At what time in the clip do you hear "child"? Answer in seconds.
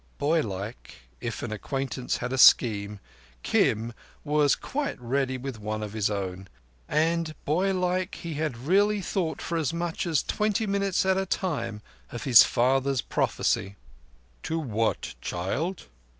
15.21-15.85